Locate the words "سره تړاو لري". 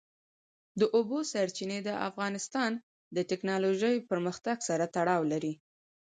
4.69-5.53